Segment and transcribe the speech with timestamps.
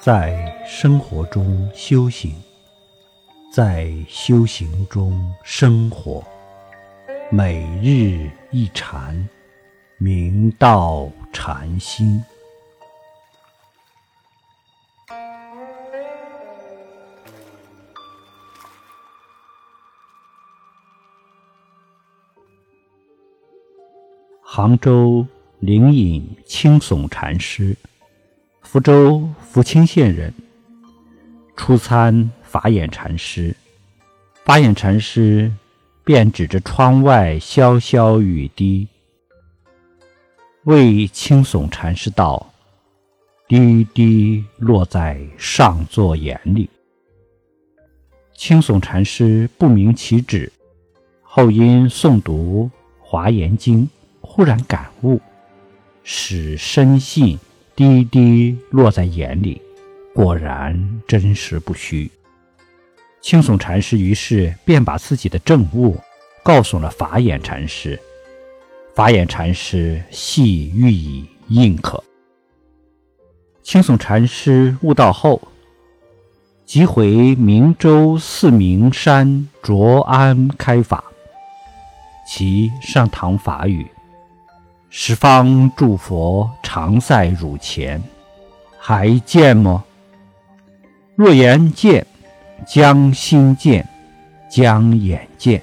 [0.00, 2.32] 在生活中修行，
[3.52, 6.24] 在修行中生活，
[7.32, 9.28] 每日一禅，
[9.98, 12.22] 明道禅心。
[24.40, 25.26] 杭州
[25.58, 27.76] 灵隐青松禅师，
[28.70, 30.30] 福州福清县人。
[31.56, 33.56] 初参法眼禅师，
[34.44, 35.50] 法眼禅师
[36.04, 38.86] 便指着窗外潇潇雨滴，
[40.64, 42.52] 为青耸禅师道
[43.48, 46.68] ：“滴滴落在上座眼里。”
[48.36, 50.52] 青耸禅师不明其旨，
[51.22, 53.84] 后因诵读《华严经》。
[54.20, 55.18] 忽然感悟，
[56.04, 57.38] 使深信
[57.78, 59.62] 滴滴落在眼里，
[60.12, 62.10] 果然真实不虚。
[63.20, 65.96] 青松禅师于是便把自己的证悟
[66.42, 67.96] 告诉了法眼禅师，
[68.96, 72.02] 法眼禅师细予以印可。
[73.62, 75.40] 青松禅师悟道后，
[76.66, 81.04] 即回明州四明山卓安开法，
[82.26, 83.86] 其上堂法语。
[84.90, 88.02] 十方诸佛常在汝前，
[88.78, 89.84] 还见么？
[91.14, 92.06] 若言见，
[92.66, 93.86] 将心见，
[94.50, 95.62] 将眼见。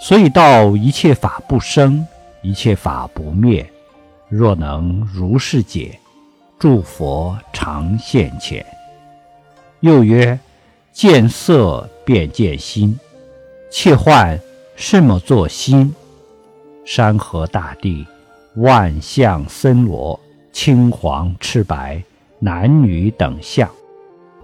[0.00, 2.04] 所以道一切法不生，
[2.42, 3.64] 一切法不灭。
[4.28, 5.96] 若能如是解，
[6.58, 8.64] 诸佛常现前。
[9.80, 10.38] 又曰：
[10.92, 12.98] 见色便见心，
[13.70, 14.38] 切换
[14.74, 15.94] 什么作心？
[16.84, 18.06] 山河大地，
[18.56, 20.18] 万象森罗，
[20.52, 22.02] 青黄赤白，
[22.38, 23.68] 男女等相，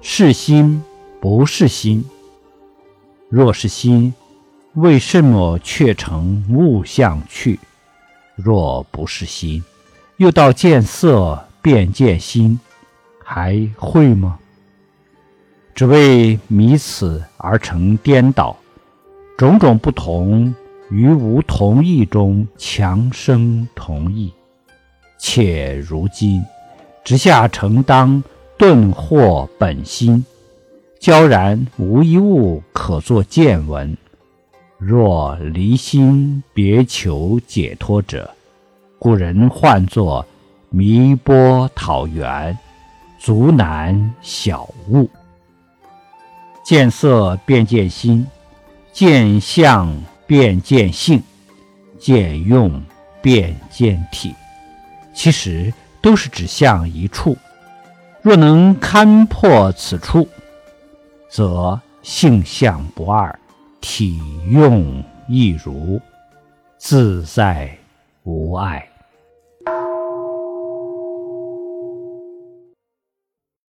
[0.00, 0.82] 是心
[1.20, 2.04] 不是心？
[3.28, 4.14] 若是心，
[4.74, 7.58] 为什么却成物相去？
[8.36, 9.64] 若不是心，
[10.18, 12.60] 又到见色便见心，
[13.24, 14.38] 还会吗？
[15.74, 18.56] 只为迷此而成颠倒，
[19.36, 20.54] 种种不同。
[20.90, 24.32] 于无同意中强生同意，
[25.18, 26.44] 且如今
[27.04, 28.22] 直下承当
[28.56, 30.24] 顿获本心，
[31.00, 33.96] 悄然无一物可作见闻。
[34.78, 38.30] 若离心别求解脱者，
[38.98, 40.24] 故人唤作
[40.70, 42.56] 迷波讨缘，
[43.18, 45.08] 足难晓悟。
[46.64, 48.26] 见色便见心，
[48.92, 49.92] 见相。
[50.26, 51.22] 便见性，
[51.98, 52.82] 见用，
[53.22, 54.34] 便见体，
[55.14, 55.72] 其实
[56.02, 57.36] 都是指向一处。
[58.22, 60.28] 若能勘破此处，
[61.30, 63.38] 则性相不二，
[63.80, 66.00] 体用亦如，
[66.76, 67.76] 自在
[68.24, 68.88] 无碍。